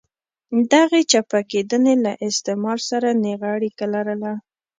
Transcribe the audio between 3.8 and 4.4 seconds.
لرله.